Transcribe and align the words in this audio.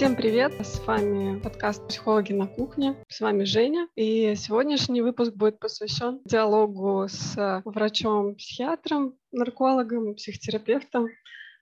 Всем 0.00 0.16
привет! 0.16 0.54
С 0.64 0.80
вами 0.86 1.38
подкаст 1.40 1.86
«Психологи 1.86 2.32
на 2.32 2.46
кухне». 2.46 2.96
С 3.08 3.20
вами 3.20 3.44
Женя. 3.44 3.86
И 3.96 4.34
сегодняшний 4.34 5.02
выпуск 5.02 5.34
будет 5.34 5.58
посвящен 5.58 6.22
диалогу 6.24 7.04
с 7.06 7.62
врачом-психиатром, 7.66 9.18
наркологом, 9.30 10.14
психотерапевтом. 10.14 11.08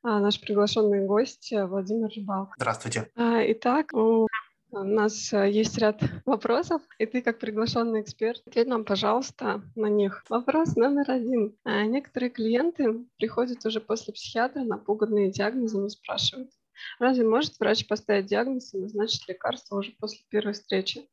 А 0.04 0.20
наш 0.20 0.40
приглашенный 0.40 1.04
гость 1.04 1.52
Владимир 1.52 2.10
Рыбалко. 2.14 2.52
Здравствуйте. 2.58 3.10
А, 3.16 3.40
итак, 3.44 3.92
у 3.92 4.28
нас 4.70 5.32
есть 5.32 5.76
ряд 5.78 6.00
вопросов, 6.24 6.80
и 7.00 7.06
ты, 7.06 7.22
как 7.22 7.40
приглашенный 7.40 8.02
эксперт, 8.02 8.40
ответь 8.46 8.68
нам, 8.68 8.84
пожалуйста, 8.84 9.62
на 9.74 9.86
них. 9.86 10.22
Вопрос 10.28 10.76
номер 10.76 11.10
один. 11.10 11.56
А, 11.64 11.86
некоторые 11.86 12.30
клиенты 12.30 13.04
приходят 13.16 13.66
уже 13.66 13.80
после 13.80 14.14
психиатра, 14.14 14.60
напуганные 14.60 15.32
диагнозами, 15.32 15.88
спрашивают, 15.88 16.50
Разве 16.98 17.24
может 17.24 17.58
врач 17.58 17.86
поставить 17.86 18.26
диагноз 18.26 18.74
и 18.74 18.78
назначить 18.78 19.28
лекарство 19.28 19.76
уже 19.76 19.92
после 19.98 20.20
первой 20.28 20.52
встречи? 20.52 21.08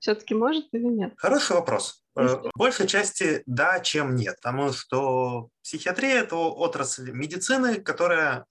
Все-таки 0.00 0.34
может 0.34 0.66
или 0.72 0.86
нет? 0.86 1.12
Хороший 1.18 1.56
вопрос. 1.56 2.02
Э, 2.16 2.26
в 2.26 2.50
большей 2.56 2.86
части 2.86 3.42
да, 3.46 3.80
чем 3.80 4.14
нет. 4.14 4.36
Потому 4.36 4.72
что 4.72 5.50
психиатрия– 5.62 6.20
это 6.22 6.36
отрасль 6.36 7.10
медицины, 7.12 7.80
которая 7.80 8.46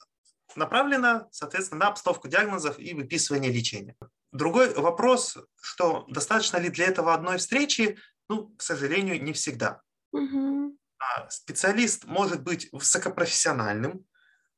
направлена, 0.55 1.27
соответственно, 1.31 1.81
на 1.81 1.87
обстановку 1.87 2.27
диагнозов 2.27 2.79
и 2.79 2.93
выписывание 2.93 3.51
лечения. 3.51 3.95
Другой 4.31 4.73
вопрос, 4.73 5.38
что 5.59 6.05
достаточно 6.07 6.57
ли 6.57 6.69
для 6.69 6.85
этого 6.85 7.13
одной 7.13 7.38
встречи, 7.38 7.97
ну, 8.29 8.49
к 8.55 8.61
сожалению, 8.61 9.21
не 9.21 9.33
всегда. 9.33 9.81
Угу. 10.11 10.77
Специалист 11.29 12.05
может 12.05 12.43
быть 12.43 12.69
высокопрофессиональным, 12.71 14.05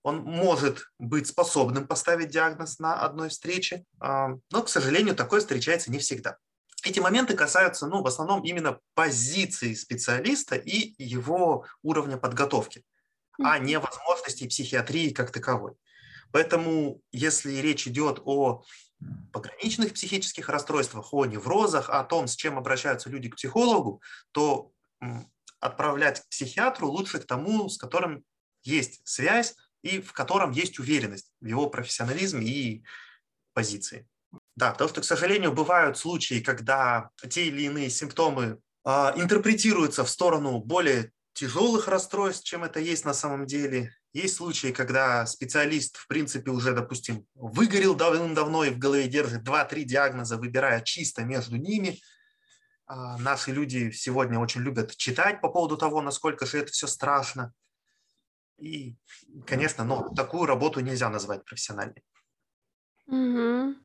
он 0.04 0.22
может 0.22 0.92
быть 1.00 1.28
способным 1.28 1.88
поставить 1.88 2.30
диагноз 2.30 2.80
на 2.80 3.00
одной 3.00 3.30
встрече, 3.30 3.86
а, 4.00 4.32
но, 4.52 4.64
к 4.64 4.70
сожалению, 4.70 5.16
такое 5.16 5.40
встречается 5.40 5.92
не 5.92 6.00
всегда. 6.00 6.38
Эти 6.84 7.00
моменты 7.00 7.36
касаются, 7.36 7.86
ну, 7.86 8.02
в 8.02 8.08
основном 8.08 8.44
именно 8.44 8.80
позиции 8.96 9.76
специалиста 9.76 10.56
и 10.56 10.96
его 10.98 11.66
уровня 11.84 12.18
подготовки, 12.18 12.84
а 13.40 13.60
не 13.60 13.78
возможностей 13.78 14.48
психиатрии 14.48 15.10
как 15.10 15.32
таковой. 15.32 15.74
Поэтому, 16.32 17.02
если 17.12 17.54
речь 17.58 17.88
идет 17.88 18.22
о 18.26 18.64
пограничных 19.32 19.94
психических 19.94 20.50
расстройствах, 20.50 21.14
о 21.14 21.26
неврозах, 21.26 21.90
о 21.90 22.04
том, 22.04 22.28
с 22.28 22.36
чем 22.36 22.58
обращаются 22.58 23.10
люди 23.10 23.30
к 23.30 23.36
психологу, 23.36 24.02
то 24.32 24.72
отправлять 25.60 26.22
к 26.22 26.30
психиатру 26.30 26.88
лучше 26.88 27.20
к 27.20 27.26
тому, 27.26 27.70
с 27.70 27.78
которым 27.78 28.24
есть 28.64 29.02
связь, 29.04 29.56
и 29.82 30.02
в 30.02 30.14
котором 30.14 30.52
есть 30.52 30.80
уверенность 30.80 31.32
в 31.42 31.46
его 31.46 31.70
профессионализме 31.70 32.46
и 32.46 32.84
позиции. 33.54 34.08
Да, 34.56 34.72
потому 34.72 34.90
что, 34.90 35.02
к 35.02 35.06
сожалению, 35.06 35.52
бывают 35.52 35.98
случаи, 35.98 36.40
когда 36.40 37.10
те 37.30 37.48
или 37.48 37.64
иные 37.64 37.90
симптомы 37.90 38.60
э, 38.86 38.90
интерпретируются 39.16 40.04
в 40.04 40.10
сторону 40.10 40.60
более 40.60 41.12
тяжелых 41.34 41.88
расстройств, 41.88 42.46
чем 42.46 42.64
это 42.64 42.80
есть 42.80 43.06
на 43.06 43.14
самом 43.14 43.46
деле. 43.46 43.94
Есть 44.14 44.36
случаи, 44.36 44.72
когда 44.72 45.26
специалист, 45.26 45.98
в 45.98 46.08
принципе, 46.08 46.52
уже, 46.52 46.74
допустим, 46.74 47.26
выгорел 47.34 47.96
давным-давно 47.96 48.66
и 48.66 48.70
в 48.70 48.78
голове 48.78 49.08
держит 49.08 49.48
2-3 49.48 49.84
диагноза, 49.84 50.38
выбирая 50.38 50.82
чисто 50.82 51.24
между 51.24 51.56
ними. 51.56 52.00
А 52.88 53.18
наши 53.18 53.52
люди 53.52 53.92
сегодня 53.92 54.38
очень 54.38 54.62
любят 54.62 54.96
читать 54.98 55.40
по 55.40 55.48
поводу 55.48 55.78
того, 55.78 56.02
насколько 56.02 56.46
же 56.46 56.58
это 56.58 56.72
все 56.72 56.88
страшно. 56.88 57.54
И, 58.62 58.96
конечно, 59.48 59.84
ну, 59.84 60.14
такую 60.14 60.46
работу 60.46 60.80
нельзя 60.82 61.10
назвать 61.10 61.44
профессиональной. 61.44 62.04
Угу. 63.08 63.76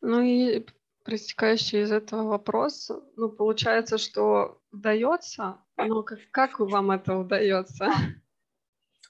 Ну 0.00 0.20
и 0.22 0.66
проистекающий 1.04 1.82
из 1.82 1.90
этого 1.90 2.28
вопрос, 2.28 2.90
ну, 3.16 3.28
получается, 3.28 3.98
что 3.98 4.60
удается, 4.70 5.58
но 5.76 6.02
как, 6.02 6.20
как 6.30 6.60
вам 6.60 6.92
это 6.92 7.16
удается? 7.16 7.90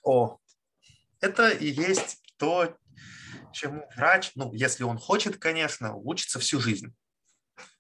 О, 0.03 0.39
это 1.21 1.51
и 1.51 1.67
есть 1.67 2.23
то, 2.39 2.75
чему 3.53 3.87
врач, 3.97 4.33
ну, 4.35 4.53
если 4.55 4.85
он 4.85 4.99
хочет, 4.99 5.37
конечно, 5.37 5.95
учится 5.95 6.39
всю 6.39 6.59
жизнь. 6.59 6.95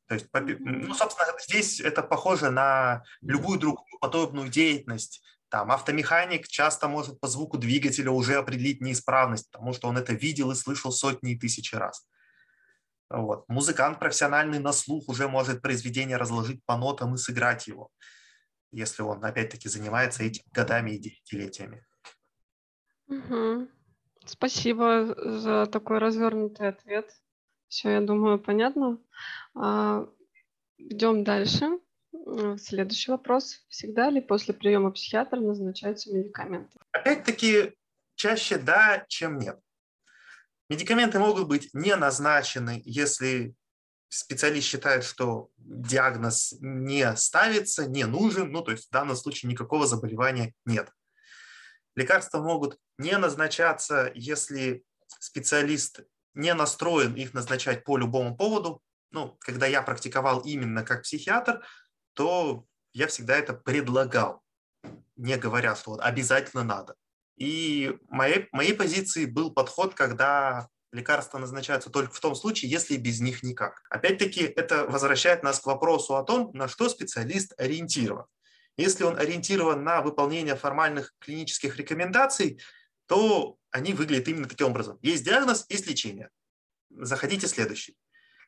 То 0.06 0.14
есть, 0.14 0.26
ну, 0.32 0.92
собственно, 0.92 1.32
здесь 1.40 1.80
это 1.80 2.02
похоже 2.02 2.50
на 2.50 3.04
любую 3.22 3.58
другую 3.58 3.98
подобную 4.00 4.48
деятельность, 4.48 5.22
там 5.50 5.72
автомеханик 5.72 6.46
часто 6.46 6.88
может 6.88 7.20
по 7.20 7.26
звуку 7.26 7.58
двигателя 7.58 8.12
уже 8.12 8.36
определить 8.36 8.80
неисправность, 8.80 9.50
потому 9.50 9.72
что 9.72 9.88
он 9.88 9.98
это 9.98 10.12
видел 10.12 10.52
и 10.52 10.54
слышал 10.54 10.92
сотни 10.92 11.32
и 11.32 11.38
тысячи 11.38 11.74
раз. 11.74 12.06
Вот. 13.10 13.48
Музыкант 13.48 13.98
профессиональный 13.98 14.60
на 14.60 14.72
слух 14.72 15.08
уже 15.08 15.28
может 15.28 15.60
произведение 15.60 16.16
разложить 16.16 16.64
по 16.64 16.76
нотам 16.76 17.16
и 17.16 17.18
сыграть 17.18 17.66
его, 17.66 17.90
если 18.70 19.02
он, 19.02 19.24
опять-таки, 19.24 19.68
занимается 19.68 20.22
этим 20.22 20.44
годами 20.52 20.92
и 20.92 20.98
десятилетиями. 20.98 21.84
Угу. 23.08 23.68
Спасибо 24.26 25.16
за 25.16 25.66
такой 25.66 25.98
развернутый 25.98 26.68
ответ. 26.68 27.10
Все, 27.66 27.90
я 27.90 28.00
думаю, 28.00 28.38
понятно. 28.38 28.98
А, 29.56 30.06
идем 30.78 31.24
дальше. 31.24 31.80
Следующий 32.58 33.10
вопрос. 33.10 33.64
Всегда 33.68 34.10
ли 34.10 34.20
после 34.20 34.54
приема 34.54 34.90
психиатра 34.90 35.40
назначаются 35.40 36.12
медикаменты? 36.12 36.78
Опять-таки, 36.92 37.74
чаще 38.14 38.58
да, 38.58 39.04
чем 39.08 39.38
нет. 39.38 39.58
Медикаменты 40.68 41.18
могут 41.18 41.48
быть 41.48 41.70
не 41.72 41.94
назначены, 41.96 42.82
если 42.84 43.54
специалист 44.08 44.66
считает, 44.66 45.04
что 45.04 45.50
диагноз 45.56 46.54
не 46.60 47.14
ставится, 47.16 47.86
не 47.86 48.04
нужен, 48.04 48.50
ну 48.50 48.62
то 48.62 48.72
есть 48.72 48.88
в 48.88 48.90
данном 48.90 49.16
случае 49.16 49.50
никакого 49.50 49.86
заболевания 49.86 50.52
нет. 50.64 50.90
Лекарства 51.96 52.42
могут 52.42 52.78
не 52.98 53.16
назначаться, 53.18 54.10
если 54.14 54.84
специалист 55.18 56.00
не 56.34 56.54
настроен 56.54 57.14
их 57.14 57.34
назначать 57.34 57.84
по 57.84 57.96
любому 57.96 58.36
поводу. 58.36 58.82
Ну, 59.10 59.36
когда 59.40 59.66
я 59.66 59.82
практиковал 59.82 60.40
именно 60.40 60.84
как 60.84 61.02
психиатр, 61.02 61.64
то 62.14 62.64
я 62.92 63.06
всегда 63.06 63.36
это 63.36 63.54
предлагал, 63.54 64.42
не 65.16 65.36
говоря, 65.36 65.76
что 65.76 65.92
вот 65.92 66.00
обязательно 66.00 66.64
надо. 66.64 66.94
И 67.36 67.96
моей, 68.08 68.48
моей 68.52 68.74
позиции 68.74 69.24
был 69.24 69.52
подход, 69.52 69.94
когда 69.94 70.68
лекарства 70.92 71.38
назначаются 71.38 71.90
только 71.90 72.12
в 72.12 72.20
том 72.20 72.34
случае, 72.34 72.70
если 72.70 72.96
без 72.96 73.20
них 73.20 73.42
никак. 73.42 73.82
Опять-таки, 73.88 74.42
это 74.42 74.86
возвращает 74.86 75.42
нас 75.42 75.60
к 75.60 75.66
вопросу 75.66 76.16
о 76.16 76.24
том, 76.24 76.50
на 76.52 76.68
что 76.68 76.88
специалист 76.88 77.52
ориентирован. 77.58 78.26
Если 78.76 79.04
он 79.04 79.18
ориентирован 79.18 79.84
на 79.84 80.00
выполнение 80.00 80.56
формальных 80.56 81.14
клинических 81.18 81.76
рекомендаций, 81.76 82.60
то 83.06 83.56
они 83.70 83.92
выглядят 83.92 84.28
именно 84.28 84.48
таким 84.48 84.68
образом. 84.68 84.98
Есть 85.02 85.24
диагноз, 85.24 85.66
есть 85.68 85.86
лечение. 85.86 86.30
Заходите 86.90 87.46
следующий. 87.46 87.96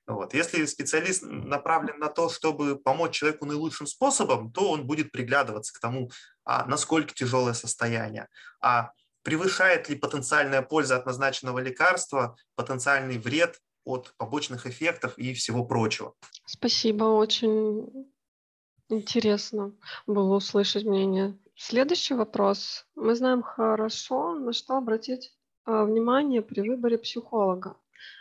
Вот. 0.06 0.34
Если 0.34 0.66
специалист 0.66 1.22
направлен 1.22 1.98
на 1.98 2.08
то, 2.08 2.28
чтобы 2.28 2.76
помочь 2.76 3.14
человеку 3.14 3.46
наилучшим 3.46 3.86
способом, 3.86 4.52
то 4.52 4.70
он 4.70 4.86
будет 4.86 5.12
приглядываться 5.12 5.72
к 5.72 5.78
тому, 5.78 6.10
а 6.44 6.66
насколько 6.66 7.14
тяжелое 7.14 7.54
состояние, 7.54 8.28
а 8.60 8.90
превышает 9.22 9.88
ли 9.88 9.96
потенциальная 9.96 10.62
польза 10.62 10.96
от 10.96 11.06
назначенного 11.06 11.60
лекарства 11.60 12.36
потенциальный 12.56 13.18
вред 13.18 13.60
от 13.84 14.14
побочных 14.16 14.66
эффектов 14.66 15.16
и 15.18 15.34
всего 15.34 15.64
прочего. 15.64 16.14
Спасибо, 16.46 17.04
очень 17.04 18.12
интересно 18.88 19.72
было 20.06 20.36
услышать 20.36 20.84
мнение. 20.84 21.38
Следующий 21.56 22.14
вопрос. 22.14 22.86
Мы 22.94 23.14
знаем 23.14 23.42
хорошо, 23.42 24.34
на 24.34 24.52
что 24.52 24.76
обратить 24.76 25.32
а, 25.64 25.84
внимание 25.84 26.42
при 26.42 26.60
выборе 26.60 26.98
психолога. 26.98 27.76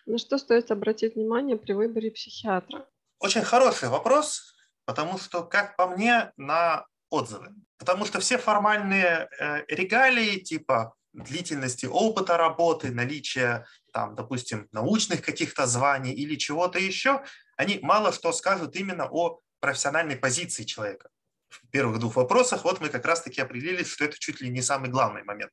На 0.05 0.17
что 0.17 0.37
стоит 0.37 0.71
обратить 0.71 1.15
внимание 1.15 1.57
при 1.57 1.73
выборе 1.73 2.11
психиатра? 2.11 2.87
Очень 3.19 3.43
хороший 3.43 3.89
вопрос, 3.89 4.55
потому 4.85 5.17
что, 5.17 5.43
как 5.43 5.75
по 5.75 5.87
мне, 5.87 6.31
на 6.37 6.85
отзывы. 7.09 7.53
Потому 7.77 8.05
что 8.05 8.19
все 8.19 8.37
формальные 8.37 9.29
э, 9.39 9.65
регалии 9.67 10.39
типа 10.39 10.95
длительности 11.13 11.85
опыта 11.85 12.37
работы, 12.37 12.91
наличия, 12.91 13.65
там, 13.91 14.15
допустим, 14.15 14.67
научных 14.71 15.21
каких-то 15.21 15.65
званий 15.65 16.13
или 16.13 16.35
чего-то 16.35 16.79
еще, 16.79 17.23
они 17.57 17.79
мало 17.81 18.13
что 18.13 18.31
скажут 18.31 18.75
именно 18.75 19.07
о 19.11 19.39
профессиональной 19.59 20.15
позиции 20.15 20.63
человека. 20.63 21.09
В 21.49 21.67
первых 21.69 21.99
двух 21.99 22.15
вопросах 22.15 22.63
вот 22.63 22.79
мы 22.79 22.89
как 22.89 23.05
раз-таки 23.05 23.41
определились, 23.41 23.87
что 23.87 24.05
это 24.05 24.17
чуть 24.17 24.41
ли 24.41 24.49
не 24.49 24.61
самый 24.61 24.89
главный 24.89 25.23
момент. 25.23 25.51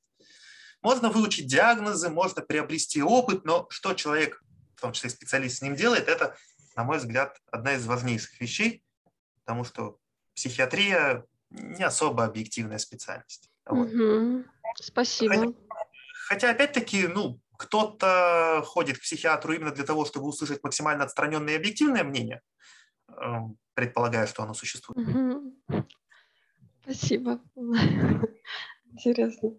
Можно 0.83 1.11
выучить 1.11 1.47
диагнозы, 1.47 2.09
можно 2.09 2.43
приобрести 2.43 3.03
опыт, 3.03 3.45
но 3.45 3.67
что 3.71 3.95
человек, 3.95 4.43
в 4.77 4.81
том 4.81 4.93
числе 4.93 5.11
специалист, 5.11 5.59
с 5.59 5.63
ним 5.63 5.75
делает, 5.75 6.09
это, 6.09 6.37
на 6.77 6.85
мой 6.85 6.99
взгляд, 6.99 7.41
одна 7.51 7.75
из 7.75 7.85
важнейших 7.87 8.41
вещей, 8.41 8.85
потому 9.45 9.65
что 9.65 9.99
психиатрия 10.35 11.25
не 11.51 11.83
особо 11.83 12.25
объективная 12.25 12.79
специальность. 12.79 13.51
Вот. 13.67 13.89
Угу. 13.89 14.45
Спасибо. 14.77 15.35
Хотя, 15.35 15.53
хотя 16.29 16.51
опять-таки, 16.51 17.09
ну, 17.09 17.41
кто-то 17.57 18.63
ходит 18.65 18.99
к 18.99 19.03
психиатру 19.03 19.53
именно 19.53 19.73
для 19.73 19.85
того, 19.85 20.05
чтобы 20.05 20.29
услышать 20.29 20.63
максимально 20.63 21.05
отстраненное 21.05 21.55
и 21.55 21.57
объективное 21.57 22.05
мнение, 22.05 22.41
эм, 23.09 23.59
предполагая, 23.75 24.27
что 24.29 24.45
оно 24.45 24.55
существует. 24.55 25.09
Спасибо. 26.83 27.41
Интересно. 28.93 29.51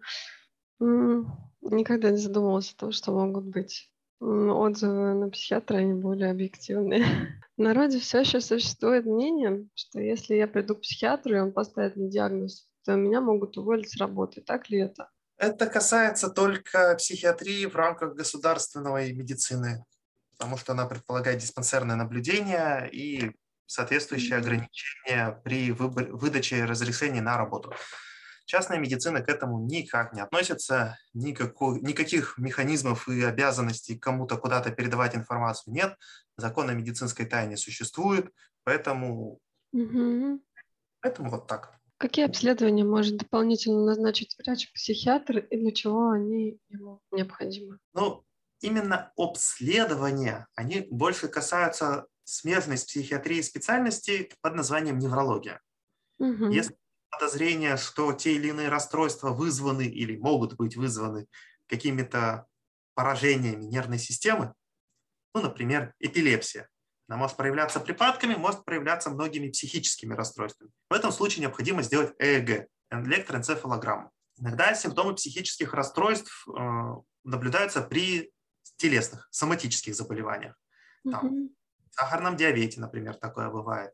Никогда 0.79 2.09
не 2.09 2.17
задумывалась 2.17 2.71
о 2.71 2.77
том, 2.77 2.91
что 2.91 3.11
могут 3.11 3.45
быть 3.45 3.91
отзывы 4.21 5.13
на 5.13 5.29
психиатра, 5.29 5.77
они 5.77 5.93
более 5.93 6.31
объективные. 6.31 7.05
В 7.57 7.61
народе 7.61 7.99
все 7.99 8.21
еще 8.21 8.41
существует 8.41 9.05
мнение, 9.05 9.67
что 9.75 9.99
если 9.99 10.35
я 10.35 10.47
приду 10.47 10.75
к 10.75 10.81
психиатру, 10.81 11.35
и 11.35 11.39
он 11.39 11.51
поставит 11.51 11.95
мне 11.95 12.09
диагноз, 12.09 12.69
то 12.85 12.95
меня 12.95 13.21
могут 13.21 13.57
уволить 13.57 13.91
с 13.91 13.97
работы. 13.97 14.41
Так 14.41 14.69
ли 14.69 14.79
это? 14.79 15.09
Это 15.37 15.67
касается 15.67 16.29
только 16.29 16.95
психиатрии 16.95 17.65
в 17.65 17.75
рамках 17.75 18.13
государственной 18.13 19.13
медицины, 19.13 19.85
потому 20.31 20.57
что 20.57 20.73
она 20.73 20.85
предполагает 20.85 21.39
диспансерное 21.39 21.95
наблюдение 21.95 22.89
и 22.91 23.31
соответствующие 23.65 24.37
ограничения 24.37 25.39
при 25.43 25.71
выбор, 25.71 26.11
выдаче 26.11 26.65
разрешений 26.65 27.21
на 27.21 27.37
работу. 27.37 27.73
Частная 28.49 28.79
медицина 28.79 29.21
к 29.21 29.29
этому 29.29 29.59
никак 29.59 30.11
не 30.11 30.21
относится, 30.21 30.97
никакой, 31.13 31.79
никаких 31.81 32.39
механизмов 32.39 33.07
и 33.07 33.21
обязанностей 33.21 33.95
кому-то 33.95 34.37
куда-то 34.37 34.71
передавать 34.71 35.15
информацию 35.15 35.71
нет, 35.71 35.95
закон 36.35 36.67
о 36.67 36.73
медицинской 36.73 37.27
тайне 37.27 37.57
существует, 37.57 38.33
поэтому, 38.63 39.37
угу. 39.71 40.41
поэтому 40.99 41.29
вот 41.29 41.45
так. 41.45 41.77
Какие 41.97 42.25
обследования 42.25 42.83
может 42.83 43.17
дополнительно 43.17 43.85
назначить 43.85 44.35
врач-психиатр 44.39 45.37
и 45.37 45.55
для 45.55 45.71
чего 45.71 46.09
они 46.09 46.57
ему 46.69 47.01
необходимы? 47.11 47.77
Ну, 47.93 48.23
именно 48.61 49.11
обследования, 49.15 50.47
они 50.55 50.87
больше 50.89 51.27
касаются 51.27 52.07
смежной 52.23 52.79
с 52.79 52.85
психиатрией 52.85 53.43
специальности 53.43 54.31
под 54.41 54.55
названием 54.55 54.97
неврология. 54.97 55.61
Угу. 56.17 56.45
Если 56.49 56.75
подозрение, 57.09 57.77
что 57.77 58.13
те 58.13 58.33
или 58.33 58.49
иные 58.49 58.69
расстройства 58.69 59.29
вызваны 59.29 59.85
или 59.85 60.17
могут 60.17 60.55
быть 60.55 60.75
вызваны 60.75 61.27
какими-то 61.67 62.47
поражениями 62.93 63.65
нервной 63.65 63.99
системы, 63.99 64.53
ну, 65.33 65.41
например, 65.41 65.93
эпилепсия, 65.99 66.69
она 67.07 67.17
может 67.17 67.37
проявляться 67.37 67.79
припадками, 67.79 68.35
может 68.35 68.65
проявляться 68.65 69.09
многими 69.09 69.49
психическими 69.49 70.13
расстройствами. 70.13 70.71
В 70.89 70.93
этом 70.93 71.11
случае 71.11 71.41
необходимо 71.41 71.81
сделать 71.81 72.13
ЭЭГ, 72.19 72.67
электроэнцефалограмму. 72.91 74.11
Иногда 74.37 74.73
симптомы 74.75 75.15
психических 75.15 75.73
расстройств 75.73 76.47
э, 76.47 76.51
наблюдаются 77.23 77.81
при 77.81 78.31
телесных, 78.77 79.27
соматических 79.31 79.95
заболеваниях. 79.95 80.55
Там, 81.03 81.49
в 81.89 81.95
сахарном 81.95 82.37
диабете, 82.37 82.79
например, 82.79 83.15
такое 83.15 83.49
бывает. 83.49 83.91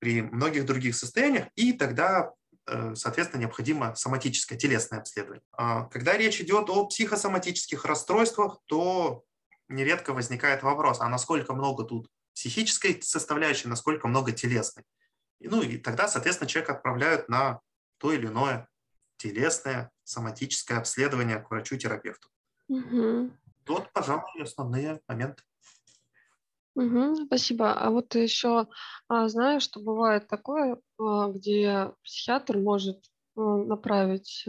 При 0.00 0.22
многих 0.22 0.66
других 0.66 0.96
состояниях. 0.96 1.46
И 1.54 1.72
тогда, 1.72 2.32
э, 2.66 2.94
соответственно, 2.96 3.42
необходимо 3.42 3.94
соматическое, 3.94 4.58
телесное 4.58 4.98
обследование. 4.98 5.44
А 5.52 5.84
когда 5.84 6.16
речь 6.16 6.40
идет 6.40 6.68
о 6.68 6.86
психосоматических 6.86 7.84
расстройствах, 7.84 8.58
то 8.66 9.22
нередко 9.68 10.12
возникает 10.12 10.62
вопрос, 10.62 11.00
а 11.00 11.08
насколько 11.08 11.54
много 11.54 11.84
тут 11.84 12.10
психической 12.34 13.00
составляющей, 13.02 13.68
насколько 13.68 14.08
много 14.08 14.32
телесной. 14.32 14.84
Ну 15.40 15.62
и 15.62 15.78
тогда, 15.78 16.08
соответственно, 16.08 16.48
человека 16.48 16.72
отправляют 16.72 17.28
на 17.28 17.60
то 17.98 18.12
или 18.12 18.26
иное 18.26 18.68
телесное 19.16 19.90
соматическое 20.04 20.78
обследование 20.78 21.38
к 21.38 21.50
врачу-терапевту. 21.50 22.28
Угу. 22.68 23.30
Вот, 23.66 23.92
пожалуй, 23.92 24.42
основные 24.42 25.00
моменты. 25.06 25.42
Угу, 26.80 27.26
спасибо. 27.26 27.74
А 27.74 27.90
вот 27.90 28.14
еще 28.14 28.66
а, 29.08 29.28
знаю, 29.28 29.60
что 29.60 29.80
бывает 29.80 30.28
такое, 30.28 30.78
а, 30.98 31.28
где 31.28 31.92
психиатр 32.02 32.56
может 32.56 33.04
а, 33.36 33.40
направить 33.40 34.46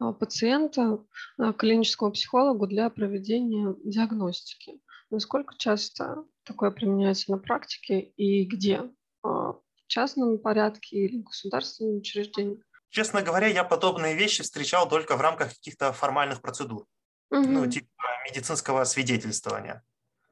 а, 0.00 0.12
пациента 0.12 0.98
а, 1.38 1.52
к 1.52 1.58
клиническому 1.58 2.10
психологу 2.10 2.66
для 2.66 2.90
проведения 2.90 3.76
диагностики. 3.84 4.80
Насколько 5.10 5.54
часто 5.56 6.24
такое 6.42 6.72
применяется 6.72 7.30
на 7.30 7.38
практике 7.38 8.00
и 8.00 8.44
где? 8.44 8.90
А, 9.22 9.52
в 9.52 9.62
частном 9.86 10.38
порядке 10.38 10.96
или 10.96 11.20
в 11.20 11.24
государственном 11.24 11.98
учреждении? 11.98 12.60
Честно 12.88 13.22
говоря, 13.22 13.46
я 13.46 13.62
подобные 13.62 14.16
вещи 14.16 14.42
встречал 14.42 14.88
только 14.88 15.16
в 15.16 15.20
рамках 15.20 15.50
каких-то 15.50 15.92
формальных 15.92 16.42
процедур, 16.42 16.86
угу. 17.30 17.46
ну, 17.46 17.70
типа 17.70 17.86
медицинского 18.28 18.82
свидетельствования. 18.82 19.84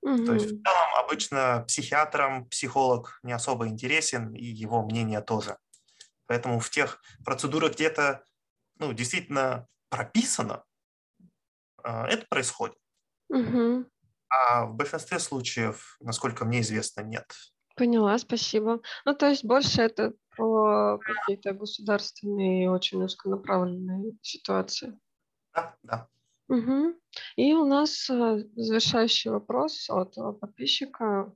Угу. 0.02 0.24
То 0.24 0.34
есть 0.34 0.46
в 0.46 0.62
целом 0.62 0.89
обычно 1.00 1.64
психиатрам 1.66 2.46
психолог 2.46 3.18
не 3.22 3.32
особо 3.32 3.66
интересен, 3.68 4.32
и 4.34 4.44
его 4.44 4.82
мнение 4.84 5.20
тоже. 5.20 5.56
Поэтому 6.26 6.60
в 6.60 6.70
тех 6.70 7.02
процедурах, 7.24 7.72
где 7.72 7.86
это 7.86 8.24
ну, 8.78 8.92
действительно 8.92 9.66
прописано, 9.88 10.64
это 11.82 12.26
происходит. 12.28 12.76
Угу. 13.28 13.86
А 14.28 14.66
в 14.66 14.74
большинстве 14.74 15.18
случаев, 15.18 15.96
насколько 16.00 16.44
мне 16.44 16.60
известно, 16.60 17.00
нет. 17.00 17.24
Поняла, 17.76 18.18
спасибо. 18.18 18.80
Ну, 19.04 19.14
то 19.14 19.28
есть 19.28 19.44
больше 19.44 19.82
это 19.82 20.12
про 20.36 20.98
какие-то 20.98 21.52
государственные 21.52 22.70
очень 22.70 23.02
узконаправленные 23.02 24.12
ситуации. 24.22 24.98
Да, 25.54 25.74
да. 25.82 26.08
Угу. 26.50 26.96
И 27.36 27.54
у 27.54 27.64
нас 27.64 28.10
э, 28.10 28.44
завершающий 28.56 29.30
вопрос 29.30 29.88
от 29.88 30.16
подписчика. 30.40 31.32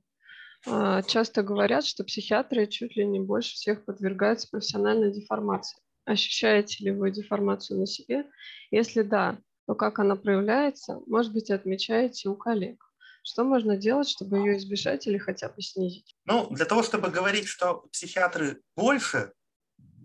Э, 0.67 1.01
часто 1.07 1.41
говорят, 1.41 1.85
что 1.85 2.03
психиатры 2.03 2.67
чуть 2.67 2.97
ли 2.97 3.05
не 3.05 3.21
больше 3.21 3.53
всех 3.53 3.85
подвергаются 3.85 4.49
профессиональной 4.51 5.13
деформации. 5.13 5.79
Ощущаете 6.03 6.83
ли 6.83 6.91
вы 6.91 7.11
деформацию 7.11 7.79
на 7.79 7.87
себе? 7.87 8.25
Если 8.71 9.03
да, 9.03 9.39
то 9.67 9.73
как 9.73 9.99
она 9.99 10.17
проявляется? 10.17 10.99
Может 11.07 11.31
быть, 11.31 11.49
отмечаете 11.49 12.27
у 12.27 12.35
коллег? 12.35 12.83
Что 13.23 13.45
можно 13.45 13.77
делать, 13.77 14.09
чтобы 14.09 14.37
ее 14.39 14.57
избежать 14.57 15.07
или 15.07 15.17
хотя 15.17 15.47
бы 15.47 15.61
снизить? 15.61 16.13
Ну, 16.25 16.47
для 16.49 16.65
того, 16.65 16.83
чтобы 16.83 17.09
говорить, 17.09 17.47
что 17.47 17.85
психиатры 17.93 18.61
больше, 18.75 19.31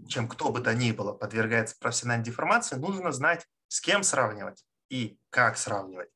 чем 0.09 0.29
кто 0.29 0.53
бы 0.53 0.61
то 0.61 0.73
ни 0.73 0.93
было, 0.93 1.12
подвергается 1.12 1.77
профессиональной 1.81 2.25
деформации, 2.25 2.77
нужно 2.77 3.11
знать, 3.11 3.45
с 3.67 3.81
кем 3.81 4.05
сравнивать 4.05 4.64
и 4.90 5.18
как 5.30 5.56
сравнивать. 5.56 6.11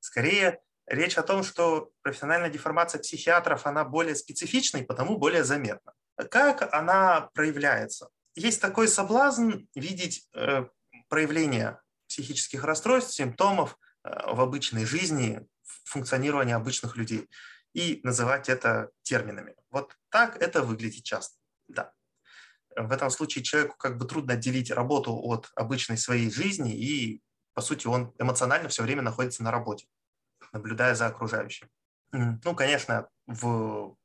Скорее, 0.00 0.60
речь 0.86 1.18
о 1.18 1.22
том, 1.22 1.42
что 1.42 1.92
профессиональная 2.02 2.50
деформация 2.50 3.00
психиатров, 3.00 3.66
она 3.66 3.84
более 3.84 4.14
специфична 4.14 4.78
и 4.78 4.84
потому 4.84 5.18
более 5.18 5.44
заметна. 5.44 5.92
Как 6.30 6.72
она 6.72 7.30
проявляется? 7.34 8.08
Есть 8.34 8.60
такой 8.60 8.88
соблазн 8.88 9.66
видеть 9.74 10.28
э, 10.34 10.66
проявление 11.08 11.80
психических 12.08 12.64
расстройств, 12.64 13.12
симптомов 13.12 13.78
э, 14.04 14.10
в 14.32 14.40
обычной 14.40 14.86
жизни, 14.86 15.46
функционирования 15.84 16.56
обычных 16.56 16.96
людей 16.96 17.28
и 17.74 18.00
называть 18.02 18.48
это 18.48 18.90
терминами. 19.02 19.54
Вот 19.70 19.96
так 20.10 20.40
это 20.40 20.62
выглядит 20.62 21.04
часто, 21.04 21.36
да. 21.68 21.92
В 22.74 22.92
этом 22.92 23.10
случае 23.10 23.44
человеку 23.44 23.76
как 23.76 23.98
бы 23.98 24.06
трудно 24.06 24.34
отделить 24.34 24.70
работу 24.70 25.14
от 25.14 25.50
обычной 25.54 25.98
своей 25.98 26.30
жизни, 26.30 26.74
и, 26.74 27.22
по 27.54 27.60
сути, 27.60 27.86
он 27.86 28.14
эмоционально 28.18 28.68
все 28.68 28.82
время 28.82 29.02
находится 29.02 29.42
на 29.42 29.50
работе, 29.50 29.86
наблюдая 30.52 30.94
за 30.94 31.06
окружающим. 31.06 31.68
Ну, 32.12 32.54
конечно, 32.54 33.08
в 33.26 33.96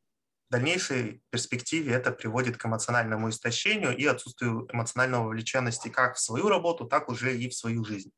дальнейшей 0.50 1.22
перспективе 1.30 1.94
это 1.94 2.12
приводит 2.12 2.58
к 2.58 2.66
эмоциональному 2.66 3.30
истощению 3.30 3.96
и 3.98 4.06
отсутствию 4.06 4.68
эмоционального 4.72 5.25
вовлеченности 5.25 5.89
как 5.89 6.16
в 6.16 6.20
свою 6.20 6.48
работу, 6.48 6.86
так 6.86 7.10
уже 7.10 7.38
и 7.38 7.50
в 7.50 7.54
свою 7.54 7.84
жизнь. 7.84 8.12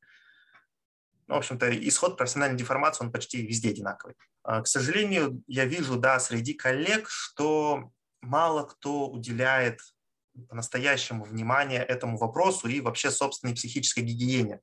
Ну, 1.28 1.36
в 1.36 1.38
общем-то, 1.40 1.88
исход 1.88 2.18
профессиональной 2.18 2.58
деформации, 2.58 3.04
он 3.04 3.12
почти 3.12 3.46
везде 3.46 3.70
одинаковый. 3.70 4.16
А, 4.44 4.62
к 4.62 4.68
сожалению, 4.68 5.44
я 5.48 5.66
вижу, 5.66 5.98
да, 5.98 6.20
среди 6.20 6.54
коллег, 6.54 7.08
что 7.08 7.92
мало 8.22 8.64
кто 8.64 9.08
уделяет 9.10 9.80
по-настоящему 10.48 11.26
внимание 11.26 11.84
этому 11.84 12.18
вопросу 12.18 12.68
и 12.68 12.82
вообще 12.82 13.12
собственной 13.12 13.54
психической 13.54 14.04
гигиене. 14.04 14.60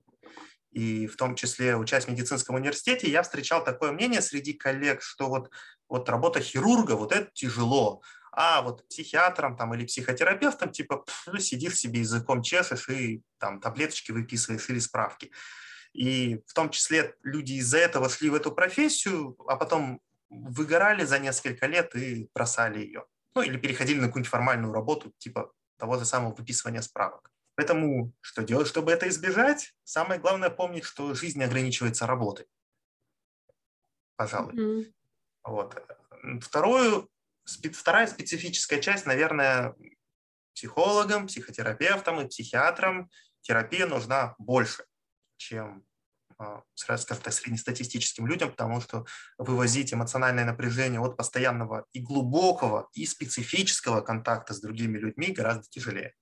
И 0.76 1.06
в 1.06 1.16
том 1.16 1.36
числе, 1.36 1.74
учась 1.74 2.04
в 2.04 2.08
медицинском 2.08 2.56
университете, 2.56 3.10
я 3.10 3.22
встречал 3.22 3.64
такое 3.64 3.92
мнение 3.92 4.20
среди 4.20 4.52
коллег, 4.52 5.00
что 5.00 5.30
вот, 5.30 5.50
вот 5.88 6.06
работа 6.10 6.40
хирурга, 6.40 6.96
вот 6.96 7.12
это 7.12 7.30
тяжело, 7.32 8.02
а 8.30 8.60
вот 8.60 8.86
психиатром 8.86 9.56
там, 9.56 9.72
или 9.72 9.86
психотерапевтом, 9.86 10.70
типа, 10.70 10.98
пф, 10.98 11.28
ну, 11.32 11.38
сидишь 11.38 11.76
себе 11.76 12.00
языком 12.00 12.42
чешешь 12.42 12.90
и 12.90 13.22
там 13.38 13.58
таблеточки 13.58 14.12
выписываешь 14.12 14.68
или 14.68 14.78
справки. 14.78 15.32
И 15.94 16.42
в 16.46 16.52
том 16.52 16.68
числе 16.68 17.14
люди 17.22 17.54
из-за 17.54 17.78
этого 17.78 18.10
шли 18.10 18.28
в 18.28 18.34
эту 18.34 18.52
профессию, 18.52 19.34
а 19.48 19.56
потом 19.56 20.02
выгорали 20.28 21.06
за 21.06 21.18
несколько 21.18 21.66
лет 21.66 21.96
и 21.96 22.28
бросали 22.34 22.80
ее. 22.80 23.06
Ну 23.34 23.40
или 23.40 23.56
переходили 23.56 23.98
на 23.98 24.08
какую-нибудь 24.08 24.30
формальную 24.30 24.74
работу, 24.74 25.14
типа 25.16 25.50
того 25.78 25.98
же 25.98 26.04
самого 26.04 26.34
выписывания 26.34 26.82
справок. 26.82 27.32
Поэтому 27.56 28.12
что 28.20 28.42
делать, 28.42 28.68
чтобы 28.68 28.92
это 28.92 29.08
избежать? 29.08 29.74
Самое 29.82 30.20
главное 30.20 30.50
помнить, 30.50 30.84
что 30.84 31.14
жизнь 31.14 31.42
ограничивается 31.42 32.06
работой. 32.06 32.46
Пожалуй. 34.16 34.54
Mm-hmm. 34.54 34.92
Вот. 35.44 35.82
Вторую, 36.42 37.10
вторая 37.44 38.06
специфическая 38.06 38.80
часть, 38.80 39.06
наверное, 39.06 39.74
психологам, 40.54 41.26
психотерапевтам 41.26 42.20
и 42.20 42.28
психиатрам 42.28 43.10
терапия 43.40 43.86
нужна 43.86 44.34
больше, 44.38 44.84
чем 45.36 45.86
а, 46.38 46.62
скажем 46.74 47.18
так, 47.22 47.32
среднестатистическим 47.32 48.26
людям, 48.26 48.50
потому 48.50 48.82
что 48.82 49.06
вывозить 49.38 49.94
эмоциональное 49.94 50.44
напряжение 50.44 51.00
от 51.00 51.16
постоянного 51.16 51.86
и 51.92 52.00
глубокого 52.00 52.90
и 52.92 53.06
специфического 53.06 54.02
контакта 54.02 54.52
с 54.52 54.60
другими 54.60 54.98
людьми 54.98 55.32
гораздо 55.32 55.62
тяжелее. 55.70 56.14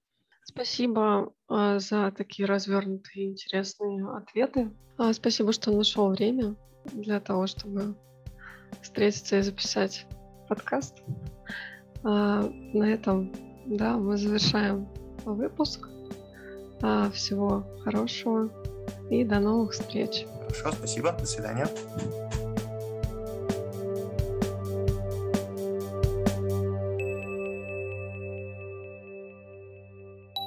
Спасибо 0.45 1.33
а, 1.49 1.79
за 1.79 2.13
такие 2.17 2.47
развернутые 2.47 3.31
интересные 3.31 4.07
ответы. 4.11 4.71
А, 4.99 5.13
спасибо, 5.13 5.53
что 5.53 5.73
нашел 5.73 6.11
время 6.11 6.55
для 6.93 7.19
того, 7.21 7.47
чтобы 7.47 7.97
встретиться 8.83 9.39
и 9.39 9.43
записать 9.43 10.07
подкаст. 10.49 11.03
На 12.03 12.85
этом, 12.85 13.33
да, 13.65 13.97
мы 13.97 14.19
завершаем 14.19 14.87
выпуск. 15.25 15.89
Всего 17.15 17.65
хорошего 17.83 18.51
и 19.09 19.25
до 19.25 19.41
новых 19.41 19.73
встреч. 19.73 20.27
Хорошо, 20.43 20.73
спасибо. 20.73 21.13
До 21.13 21.25
свидания. 21.25 21.67